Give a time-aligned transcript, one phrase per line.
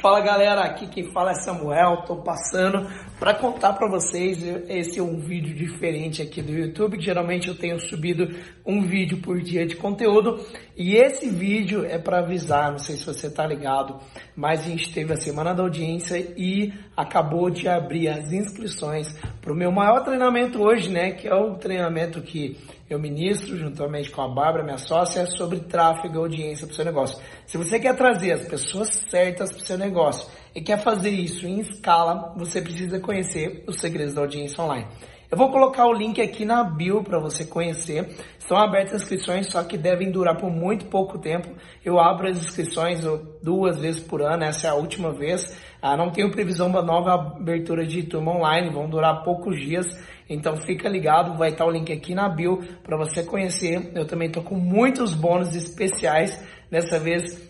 [0.00, 5.02] Fala galera, aqui quem fala é Samuel, tô passando para contar para vocês, esse é
[5.02, 8.26] um vídeo diferente aqui do YouTube, geralmente eu tenho subido
[8.64, 10.42] um vídeo por dia de conteúdo,
[10.74, 13.98] e esse vídeo é para avisar, não sei se você tá ligado,
[14.34, 19.52] mas a gente teve a semana da audiência e acabou de abrir as inscrições para
[19.52, 22.56] o meu maior treinamento hoje, né, que é o treinamento que
[22.88, 26.84] eu ministro juntamente com a Bárbara, minha sócia, sobre tráfego e audiência para o seu
[26.84, 27.22] negócio.
[27.46, 31.60] Se você quer trazer as pessoas certas para seu negócio e quer fazer isso em
[31.60, 34.86] escala, você precisa conhecer os segredos da audiência online.
[35.30, 38.08] Eu vou colocar o link aqui na bio para você conhecer.
[38.36, 41.48] Estão abertas inscrições, só que devem durar por muito pouco tempo.
[41.84, 43.00] Eu abro as inscrições
[43.40, 45.56] duas vezes por ano, essa é a última vez.
[45.80, 49.86] Ah, não tenho previsão da nova abertura de turma online, vão durar poucos dias.
[50.28, 53.92] Então fica ligado, vai estar o link aqui na bio para você conhecer.
[53.94, 56.44] Eu também estou com muitos bônus especiais.
[56.68, 57.49] Dessa vez,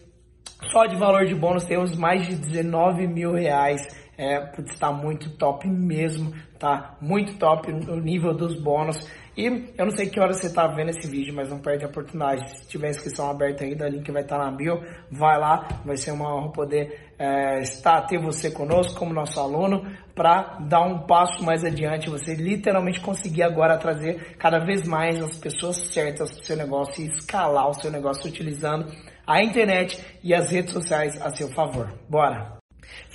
[0.70, 3.80] só de valor de bônus temos mais de 19 mil reais
[4.20, 6.95] é, está muito top mesmo, tá?
[7.01, 8.99] Muito top o nível dos bônus.
[9.41, 9.46] E
[9.79, 12.46] eu não sei que hora você está vendo esse vídeo, mas não perde a oportunidade.
[12.59, 14.83] Se tiver inscrição aberta ainda, o link vai estar tá na bio.
[15.10, 19.91] Vai lá, vai ser uma honra poder é, estar, ter você conosco como nosso aluno,
[20.15, 25.38] para dar um passo mais adiante, você literalmente conseguir agora trazer cada vez mais as
[25.38, 28.93] pessoas certas para o seu negócio e escalar o seu negócio utilizando
[29.27, 31.91] a internet e as redes sociais a seu favor.
[32.11, 32.59] Bora!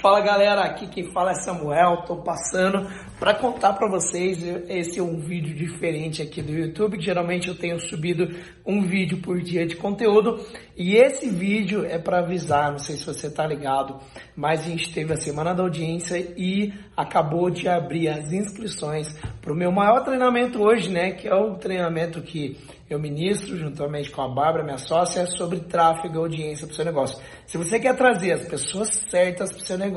[0.06, 2.88] Fala galera, aqui quem fala é Samuel, tô passando
[3.20, 4.38] para contar para vocês,
[4.70, 8.30] esse é um vídeo diferente aqui do YouTube, geralmente eu tenho subido
[8.64, 10.46] um vídeo por dia de conteúdo,
[10.78, 14.00] e esse vídeo é para avisar, não sei se você tá ligado,
[14.36, 19.52] mas a gente teve a semana da audiência e acabou de abrir as inscrições para
[19.52, 24.22] o meu maior treinamento hoje, né, que é o treinamento que eu ministro juntamente com
[24.22, 27.20] a Bárbara, minha sócia, sobre tráfego e audiência para o seu negócio.
[27.48, 29.95] Se você quer trazer as pessoas certas para seu negócio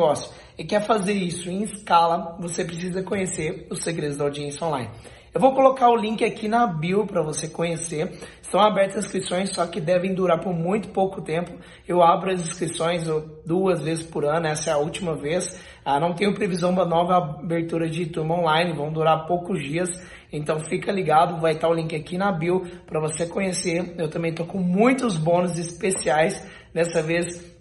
[0.57, 4.91] e quer fazer isso em escala, você precisa conhecer os segredos da audiência online.
[5.35, 8.19] Eu vou colocar o link aqui na bio para você conhecer.
[8.43, 11.53] Estão abertas inscrições, só que devem durar por muito pouco tempo.
[11.87, 13.07] Eu abro as inscrições
[13.45, 15.63] duas vezes por ano, essa é a última vez.
[15.85, 19.91] Ah, não tenho previsão da nova abertura de turma online, vão durar poucos dias.
[20.33, 23.95] Então fica ligado, vai estar o link aqui na bio para você conhecer.
[23.99, 26.45] Eu também estou com muitos bônus especiais.
[26.75, 27.58] Dessa vez,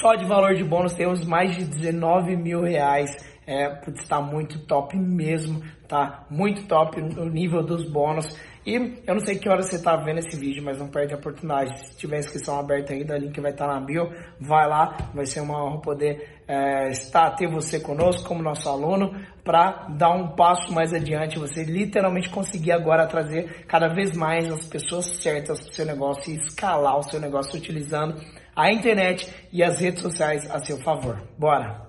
[0.00, 4.58] só de valor de bônus temos mais de 19 mil reais é, putz, está muito
[4.60, 8.26] top mesmo, tá muito top o nível dos bônus.
[8.66, 11.18] E eu não sei que hora você está vendo esse vídeo, mas não perde a
[11.18, 11.86] oportunidade.
[11.86, 14.10] Se tiver inscrição aberta ainda, o link vai estar tá na bio.
[14.40, 19.14] Vai lá, vai ser uma honra poder é, estar, ter você conosco como nosso aluno,
[19.44, 24.66] para dar um passo mais adiante, você literalmente conseguir agora trazer cada vez mais as
[24.66, 28.16] pessoas certas para o seu negócio e escalar o seu negócio utilizando
[28.56, 31.18] a internet e as redes sociais a seu favor.
[31.38, 31.82] Bora!